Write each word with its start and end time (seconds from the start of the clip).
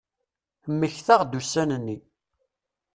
Mmektaɣ-d 0.71 1.37
ussan-nni. 1.39 1.97